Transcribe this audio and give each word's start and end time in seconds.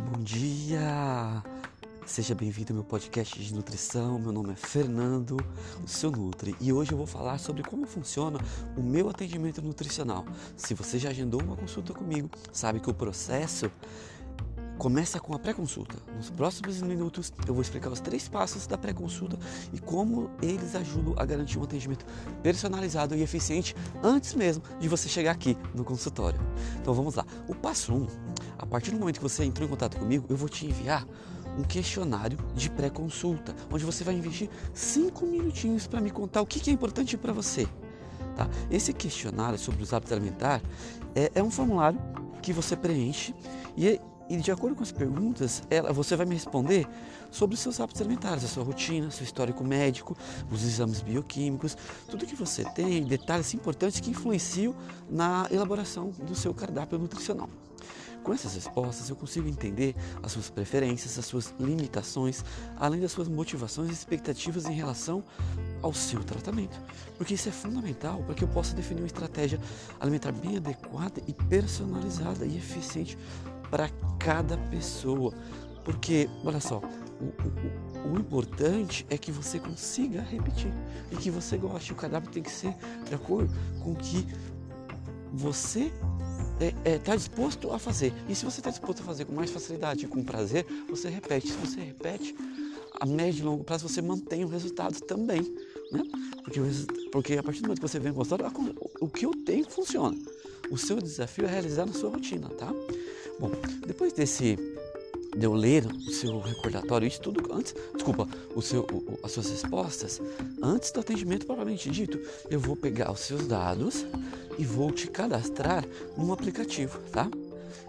bom 0.00 0.22
dia! 0.22 1.42
Seja 2.06 2.34
bem-vindo 2.34 2.72
ao 2.72 2.76
meu 2.76 2.84
podcast 2.84 3.38
de 3.38 3.54
nutrição. 3.54 4.18
Meu 4.18 4.32
nome 4.32 4.52
é 4.52 4.56
Fernando, 4.56 5.36
o 5.84 5.86
seu 5.86 6.10
Nutri, 6.10 6.56
e 6.60 6.72
hoje 6.72 6.92
eu 6.92 6.96
vou 6.96 7.06
falar 7.06 7.38
sobre 7.38 7.62
como 7.62 7.86
funciona 7.86 8.38
o 8.76 8.82
meu 8.82 9.08
atendimento 9.10 9.60
nutricional. 9.62 10.24
Se 10.56 10.74
você 10.74 10.98
já 10.98 11.10
agendou 11.10 11.42
uma 11.42 11.56
consulta 11.56 11.92
comigo, 11.92 12.30
sabe 12.52 12.80
que 12.80 12.90
o 12.90 12.94
processo 12.94 13.70
começa 14.80 15.20
com 15.20 15.34
a 15.34 15.38
pré-consulta. 15.38 15.98
Nos 16.16 16.30
próximos 16.30 16.80
minutos 16.80 17.30
eu 17.46 17.52
vou 17.52 17.60
explicar 17.60 17.90
os 17.90 18.00
três 18.00 18.26
passos 18.28 18.66
da 18.66 18.78
pré-consulta 18.78 19.38
e 19.74 19.78
como 19.78 20.30
eles 20.40 20.74
ajudam 20.74 21.12
a 21.18 21.24
garantir 21.26 21.58
um 21.58 21.64
atendimento 21.64 22.06
personalizado 22.42 23.14
e 23.14 23.20
eficiente 23.20 23.76
antes 24.02 24.34
mesmo 24.34 24.62
de 24.80 24.88
você 24.88 25.06
chegar 25.06 25.32
aqui 25.32 25.54
no 25.74 25.84
consultório. 25.84 26.40
Então 26.80 26.94
vamos 26.94 27.14
lá. 27.14 27.26
O 27.46 27.54
passo 27.54 27.92
1, 27.92 27.96
um, 27.96 28.06
a 28.58 28.64
partir 28.64 28.92
do 28.92 28.98
momento 28.98 29.18
que 29.18 29.22
você 29.22 29.44
entrou 29.44 29.68
em 29.68 29.70
contato 29.70 29.98
comigo, 29.98 30.24
eu 30.30 30.36
vou 30.36 30.48
te 30.48 30.64
enviar 30.64 31.06
um 31.58 31.62
questionário 31.62 32.38
de 32.54 32.70
pré-consulta, 32.70 33.54
onde 33.70 33.84
você 33.84 34.02
vai 34.02 34.14
investir 34.14 34.48
cinco 34.72 35.26
minutinhos 35.26 35.86
para 35.86 36.00
me 36.00 36.10
contar 36.10 36.40
o 36.40 36.46
que 36.46 36.70
é 36.70 36.72
importante 36.72 37.18
para 37.18 37.34
você. 37.34 37.68
Tá? 38.34 38.48
Esse 38.70 38.94
questionário 38.94 39.58
sobre 39.58 39.82
os 39.82 39.92
hábitos 39.92 40.12
alimentares 40.14 40.66
é, 41.14 41.32
é 41.34 41.42
um 41.42 41.50
formulário 41.50 42.00
que 42.40 42.50
você 42.50 42.74
preenche 42.74 43.34
e 43.76 44.00
e 44.30 44.36
de 44.36 44.52
acordo 44.52 44.76
com 44.76 44.84
as 44.84 44.92
perguntas, 44.92 45.60
ela, 45.68 45.92
você 45.92 46.14
vai 46.14 46.24
me 46.24 46.34
responder 46.34 46.86
sobre 47.32 47.54
os 47.54 47.60
seus 47.60 47.80
hábitos 47.80 48.00
alimentares, 48.00 48.44
a 48.44 48.46
sua 48.46 48.62
rotina, 48.62 49.10
seu 49.10 49.24
histórico 49.24 49.64
médico, 49.64 50.16
os 50.52 50.62
exames 50.62 51.00
bioquímicos, 51.00 51.76
tudo 52.08 52.24
que 52.24 52.36
você 52.36 52.64
tem, 52.64 53.02
detalhes 53.02 53.52
importantes 53.54 53.98
que 53.98 54.08
influenciam 54.08 54.72
na 55.10 55.48
elaboração 55.50 56.10
do 56.10 56.36
seu 56.36 56.54
cardápio 56.54 56.96
nutricional. 56.96 57.48
Com 58.22 58.32
essas 58.32 58.54
respostas, 58.54 59.08
eu 59.10 59.16
consigo 59.16 59.48
entender 59.48 59.96
as 60.22 60.30
suas 60.30 60.48
preferências, 60.48 61.18
as 61.18 61.26
suas 61.26 61.52
limitações, 61.58 62.44
além 62.76 63.00
das 63.00 63.10
suas 63.10 63.26
motivações 63.26 63.90
e 63.90 63.92
expectativas 63.94 64.66
em 64.66 64.74
relação 64.74 65.24
ao 65.82 65.92
seu 65.92 66.22
tratamento. 66.22 66.80
Porque 67.16 67.34
isso 67.34 67.48
é 67.48 67.52
fundamental 67.52 68.22
para 68.22 68.34
que 68.34 68.44
eu 68.44 68.48
possa 68.48 68.76
definir 68.76 69.00
uma 69.00 69.06
estratégia 69.06 69.58
alimentar 69.98 70.30
bem 70.30 70.58
adequada 70.58 71.20
e 71.26 71.32
personalizada 71.32 72.46
e 72.46 72.56
eficiente 72.56 73.18
para 73.70 73.88
cada 74.18 74.56
pessoa. 74.56 75.32
Porque, 75.84 76.28
olha 76.44 76.60
só, 76.60 76.78
o, 77.20 78.08
o, 78.08 78.14
o, 78.14 78.18
importante 78.18 79.06
é 79.08 79.16
que 79.16 79.30
você 79.32 79.58
consiga 79.58 80.20
repetir 80.20 80.72
e 81.10 81.16
que 81.16 81.30
você 81.30 81.56
goste. 81.56 81.92
O 81.92 81.96
cardápio 81.96 82.30
tem 82.30 82.42
que 82.42 82.50
ser 82.50 82.74
de 83.08 83.14
acordo 83.14 83.52
com 83.82 83.92
o 83.92 83.96
que 83.96 84.26
você 85.32 85.84
está 85.84 86.04
é, 86.60 86.74
é, 86.84 86.98
tá 86.98 87.16
disposto 87.16 87.72
a 87.72 87.78
fazer. 87.78 88.12
E 88.28 88.34
se 88.34 88.44
você 88.44 88.60
está 88.60 88.70
disposto 88.70 89.00
a 89.00 89.04
fazer 89.04 89.24
com 89.24 89.32
mais 89.32 89.50
facilidade 89.50 90.04
e 90.04 90.08
com 90.08 90.22
prazer, 90.22 90.66
você 90.88 91.08
repete. 91.08 91.48
Se 91.48 91.56
você 91.56 91.80
repete, 91.80 92.34
a 93.00 93.06
médio 93.06 93.40
e 93.40 93.44
longo 93.44 93.64
prazo 93.64 93.88
você 93.88 94.02
mantém 94.02 94.44
o 94.44 94.48
resultado 94.48 95.00
também. 95.00 95.42
Né? 95.90 96.02
Porque, 96.44 96.60
porque 97.10 97.34
a 97.34 97.42
partir 97.42 97.60
do 97.60 97.68
momento 97.68 97.80
que 97.80 97.88
você 97.88 97.98
vem 97.98 98.12
gostar, 98.12 98.40
o 99.00 99.08
que 99.08 99.24
eu 99.24 99.32
tenho 99.44 99.68
funciona. 99.68 100.16
O 100.70 100.76
seu 100.76 101.00
desafio 101.00 101.46
é 101.46 101.48
realizar 101.48 101.86
na 101.86 101.92
sua 101.92 102.10
rotina, 102.10 102.48
tá? 102.50 102.72
Bom, 103.40 103.50
depois 103.86 104.12
desse 104.12 104.58
de 105.34 105.46
eu 105.46 105.54
ler 105.54 105.86
o 105.86 106.10
seu 106.10 106.38
recordatório, 106.40 107.08
isso 107.08 107.22
tudo 107.22 107.52
antes, 107.54 107.74
desculpa, 107.94 108.28
o 108.54 108.60
seu, 108.60 108.82
o, 108.82 109.18
as 109.22 109.32
suas 109.32 109.48
respostas, 109.48 110.20
antes 110.62 110.90
do 110.92 111.00
atendimento 111.00 111.46
propriamente 111.46 111.88
dito, 111.90 112.20
eu 112.50 112.60
vou 112.60 112.76
pegar 112.76 113.10
os 113.10 113.20
seus 113.20 113.46
dados 113.46 114.04
e 114.58 114.64
vou 114.64 114.90
te 114.90 115.06
cadastrar 115.06 115.86
num 116.18 116.34
aplicativo, 116.34 116.98
tá? 117.12 117.30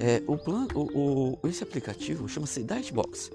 É, 0.00 0.20
o 0.26 0.36
plano, 0.36 0.68
o, 0.74 1.38
o, 1.40 1.48
esse 1.48 1.62
aplicativo 1.62 2.28
chama-se 2.28 2.64
Dietbox. 2.64 3.30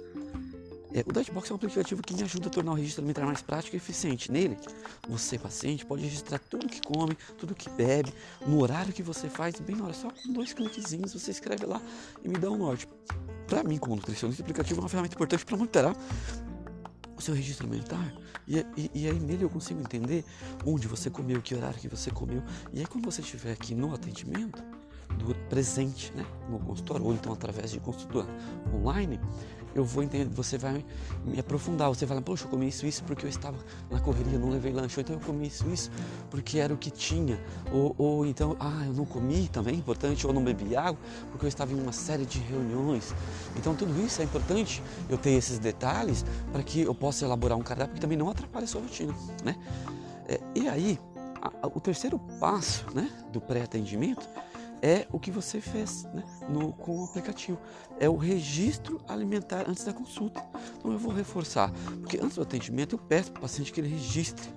É, 0.94 1.04
o 1.08 1.14
Dietbox 1.14 1.50
é 1.50 1.54
um 1.54 1.56
aplicativo 1.56 2.02
que 2.02 2.14
me 2.14 2.24
ajuda 2.24 2.48
a 2.48 2.50
tornar 2.50 2.72
o 2.72 2.76
registro 2.76 3.02
alimentar 3.02 3.26
mais 3.26 3.42
prático 3.42 3.76
e 3.76 3.78
eficiente. 3.78 4.32
Nele, 4.32 4.58
você, 5.08 5.40
paciente, 5.40 5.86
pode 5.86 6.04
registrar 6.04 6.40
tudo 6.40 6.68
que 6.68 6.82
come, 6.82 7.16
tudo 7.38 7.56
que 7.56 7.70
bebe, 7.70 8.14
no 8.46 8.62
horário 8.62 8.92
que 8.92 9.02
você 9.02 9.30
faz, 9.30 9.60
bem 9.60 9.76
na 9.76 9.86
hora, 9.86 9.94
só 9.94 10.10
com 10.10 10.34
dois 10.34 10.54
cliquezinhos 10.54 11.14
você 11.14 11.32
escreve 11.32 11.66
lá 11.66 11.82
e 12.24 12.28
me 12.28 12.38
dá 12.38 12.50
um 12.52 12.58
norte. 12.58 12.88
Para 13.48 13.64
mim, 13.64 13.78
como 13.78 13.96
nutricionista, 13.96 14.42
o 14.42 14.46
aplicativo 14.46 14.80
é 14.80 14.84
uma 14.84 14.90
ferramenta 14.90 15.16
importante 15.16 15.46
para 15.46 15.58
monitorar 15.58 15.96
o 17.18 17.22
seu 17.22 17.36
registro 17.36 17.68
alimentar 17.68 18.14
e, 18.48 18.58
e, 18.76 18.92
e, 18.94 19.08
aí 19.08 19.20
nele 19.20 19.44
eu 19.44 19.50
consigo 19.50 19.80
entender 19.80 20.26
onde 20.66 20.88
você 20.88 21.10
comeu, 21.10 21.42
que 21.42 21.54
horário 21.54 21.80
que 21.80 21.88
você 21.88 22.10
comeu. 22.12 22.44
E 22.74 22.80
aí 22.80 22.86
quando 22.86 23.06
você 23.06 23.22
estiver 23.22 23.54
aqui 23.54 23.76
no 23.76 23.94
atendimento, 23.94 24.62
do 25.24 25.36
presente, 25.50 26.12
né, 26.16 26.26
no 26.50 26.60
consultório, 26.60 27.06
ou 27.06 27.14
então 27.14 27.34
através 27.34 27.72
de 27.72 27.80
consulta 27.80 28.26
online, 28.74 29.20
eu 29.74 29.86
vou 29.86 30.04
entender, 30.04 30.26
você 30.26 30.58
vai 30.58 30.84
me 31.26 31.40
aprofundar, 31.40 31.88
você 31.88 32.06
vai 32.06 32.16
falar, 32.16 32.22
poxa, 32.22 32.46
eu 32.46 32.50
comi 32.50 32.68
isso, 32.68 32.86
isso 32.86 33.04
porque 33.04 33.26
eu 33.26 33.30
estava 33.30 33.58
na 33.90 34.00
correria, 34.00 34.38
não 34.38 34.50
levei 34.50 34.74
lanche, 34.74 35.00
ou 35.00 35.02
então 35.02 35.16
eu 35.16 35.22
comi 35.22 35.48
isso, 35.48 35.68
isso 35.70 35.90
porque 36.30 36.60
era 36.60 36.74
o 36.74 36.78
que 36.78 36.92
tinha, 36.92 37.40
ou, 37.72 37.96
ou 37.98 38.26
então, 38.26 38.58
ah, 38.60 38.84
eu 38.86 38.94
não 38.94 39.06
comi 39.06 39.48
também, 39.48 39.76
é 39.76 39.78
importante, 39.78 40.28
ou 40.28 40.34
não 40.34 40.44
bebi 40.44 40.76
água 40.76 41.00
porque 41.32 41.46
eu 41.46 41.50
estava 41.50 41.72
em 41.72 41.80
uma 41.80 41.94
série 41.94 42.26
de 42.26 42.40
reuniões. 42.40 43.14
Então 43.56 43.74
tudo 43.74 43.98
isso 44.06 44.22
é 44.22 44.26
importante 44.26 44.84
eu 45.10 45.18
ter 45.18 45.32
esses 45.32 45.58
detalhes 45.58 46.26
para 46.52 46.64
que 46.64 46.82
eu 46.82 46.94
possa 46.94 47.24
elaborar 47.24 47.58
um 47.58 47.64
cardápio 47.64 47.96
que 47.96 48.02
também 48.02 48.18
não 48.18 48.30
atrapalhe 48.30 48.66
a 48.66 48.68
sua 48.68 48.82
rotina, 48.82 49.14
né? 49.44 49.56
É, 50.28 50.40
e 50.56 50.68
aí, 50.68 51.00
o 51.74 51.80
terceiro 51.80 52.20
passo, 52.40 52.86
né, 52.94 53.10
do 53.32 53.42
pré-atendimento 53.42 54.28
é 54.82 55.06
o 55.12 55.20
que 55.20 55.30
você 55.30 55.62
fez 55.62 56.04
né, 56.14 56.24
no, 56.50 56.74
com 56.74 57.00
o 57.00 57.06
aplicativo. 57.06 57.60
É 58.00 58.10
o 58.10 58.16
registro 58.16 59.00
alimentar 59.08 59.66
antes 59.68 59.84
da 59.84 59.94
consulta. 59.94 60.44
Então 60.78 60.92
eu 60.92 60.98
vou 60.98 61.14
reforçar, 61.14 61.72
porque 62.00 62.18
antes 62.18 62.36
do 62.36 62.42
atendimento 62.42 62.96
eu 62.96 63.00
peço 63.00 63.32
para 63.32 63.40
o 63.40 63.42
paciente 63.42 63.72
que 63.72 63.80
ele 63.80 63.90
registre 63.90 64.50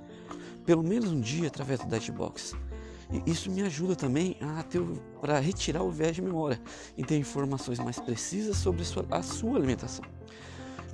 pelo 0.64 0.82
menos 0.82 1.10
um 1.10 1.20
dia 1.20 1.48
através 1.48 1.80
do 1.80 1.86
Dashbox. 1.86 2.54
E 3.12 3.30
isso 3.30 3.50
me 3.50 3.62
ajuda 3.62 3.94
também 3.94 4.36
para 5.20 5.38
retirar 5.38 5.82
o 5.82 5.90
viés 5.90 6.16
de 6.16 6.22
memória 6.22 6.60
e 6.96 7.04
ter 7.04 7.16
informações 7.16 7.78
mais 7.78 8.00
precisas 8.00 8.56
sobre 8.56 8.82
a 8.82 8.84
sua, 8.84 9.06
a 9.10 9.22
sua 9.22 9.56
alimentação. 9.56 10.04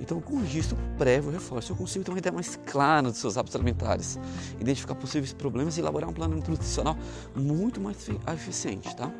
Então, 0.01 0.19
com 0.19 0.39
registro 0.39 0.75
prévio 0.97 1.31
reforço, 1.31 1.71
eu 1.71 1.75
consigo 1.75 2.03
ter 2.03 2.11
uma 2.11 2.17
ideia 2.17 2.33
mais 2.33 2.59
clara 2.65 3.09
dos 3.09 3.19
seus 3.19 3.37
hábitos 3.37 3.55
alimentares, 3.55 4.17
identificar 4.59 4.95
possíveis 4.95 5.31
problemas 5.31 5.77
e 5.77 5.79
elaborar 5.79 6.09
um 6.09 6.13
plano 6.13 6.35
nutricional 6.35 6.97
muito 7.35 7.79
mais 7.79 8.09
eficiente, 8.33 8.95
tá? 8.95 9.11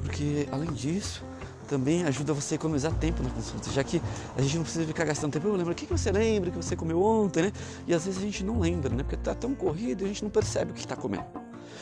Porque, 0.00 0.48
além 0.50 0.72
disso, 0.72 1.22
também 1.68 2.04
ajuda 2.04 2.32
você 2.32 2.54
a 2.54 2.56
economizar 2.56 2.94
tempo 2.94 3.22
na 3.22 3.28
consulta, 3.30 3.70
já 3.70 3.84
que 3.84 4.00
a 4.34 4.40
gente 4.42 4.56
não 4.56 4.62
precisa 4.62 4.86
ficar 4.86 5.04
gastando 5.04 5.32
tempo. 5.32 5.48
Eu 5.48 5.54
lembro, 5.54 5.72
o 5.72 5.76
que 5.76 5.86
você 5.86 6.10
lembra 6.10 6.50
que 6.50 6.56
você 6.56 6.74
comeu 6.74 7.02
ontem, 7.02 7.44
né? 7.44 7.52
E 7.86 7.94
às 7.94 8.06
vezes 8.06 8.18
a 8.18 8.24
gente 8.24 8.42
não 8.42 8.58
lembra, 8.58 8.94
né? 8.94 9.02
Porque 9.02 9.16
está 9.16 9.34
tão 9.34 9.54
corrido 9.54 10.02
e 10.02 10.04
a 10.06 10.08
gente 10.08 10.22
não 10.22 10.30
percebe 10.30 10.70
o 10.70 10.74
que 10.74 10.80
está 10.80 10.96
comendo. 10.96 11.26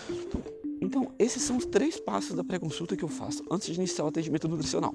Então, 0.08 0.42
então, 0.82 1.12
esses 1.18 1.42
são 1.42 1.56
os 1.56 1.66
três 1.66 2.00
passos 2.00 2.34
da 2.34 2.42
pré-consulta 2.42 2.96
que 2.96 3.04
eu 3.04 3.08
faço 3.08 3.44
antes 3.50 3.68
de 3.68 3.74
iniciar 3.74 4.04
o 4.04 4.08
atendimento 4.08 4.48
nutricional. 4.48 4.94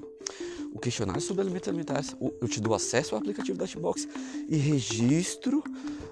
O 0.76 0.78
questionário 0.78 1.22
sobre 1.22 1.40
alimentos 1.40 1.66
alimentares, 1.70 2.14
eu 2.20 2.46
te 2.46 2.60
dou 2.60 2.74
acesso 2.74 3.14
ao 3.14 3.20
aplicativo 3.22 3.56
da 3.56 3.64
Box 3.80 4.06
e 4.46 4.58
registro 4.58 5.64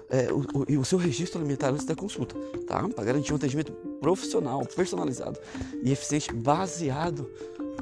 é, 0.09 0.33
o, 0.33 0.39
o, 0.39 0.79
o, 0.79 0.83
seu 0.83 0.97
registro 0.97 1.39
alimentar 1.39 1.69
antes 1.69 1.85
da 1.85 1.93
consulta, 1.93 2.35
tá? 2.65 2.89
Para 2.89 3.05
garantir 3.05 3.31
um 3.31 3.35
atendimento 3.35 3.71
profissional, 4.01 4.65
personalizado 4.65 5.39
e 5.83 5.91
eficiente, 5.91 6.33
baseado 6.33 7.29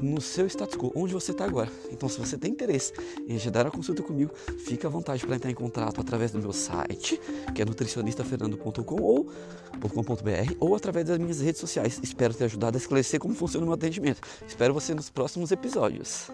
no 0.02 0.20
seu 0.20 0.46
status 0.46 0.76
quo, 0.76 0.92
onde 0.94 1.14
você 1.14 1.30
está 1.30 1.46
agora. 1.46 1.70
Então, 1.90 2.06
se 2.06 2.18
você 2.18 2.36
tem 2.36 2.50
interesse 2.50 2.92
em 3.26 3.34
agendar 3.34 3.66
a 3.66 3.70
consulta 3.70 4.02
comigo, 4.02 4.34
fique 4.58 4.84
à 4.84 4.90
vontade 4.90 5.24
para 5.24 5.36
entrar 5.36 5.50
em 5.50 5.54
contato 5.54 6.02
através 6.02 6.32
do 6.32 6.38
meu 6.38 6.52
site, 6.52 7.18
que 7.54 7.62
é 7.62 7.64
nutricionistafernando.com 7.64 9.00
ou 9.00 9.32
.com.br 9.80 10.54
ou 10.60 10.74
através 10.74 11.06
das 11.06 11.18
minhas 11.18 11.40
redes 11.40 11.62
sociais. 11.62 11.98
Espero 12.02 12.34
ter 12.34 12.44
ajudado 12.44 12.76
a 12.76 12.78
esclarecer 12.78 13.18
como 13.18 13.34
funciona 13.34 13.64
o 13.64 13.68
meu 13.68 13.74
atendimento. 13.74 14.20
Espero 14.46 14.74
você 14.74 14.94
nos 14.94 15.08
próximos 15.08 15.50
episódios. 15.50 16.30